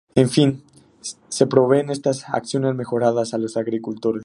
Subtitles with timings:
[0.15, 0.63] En fin,
[1.29, 4.19] se proveen estas accesiones mejoradas a los agricultores.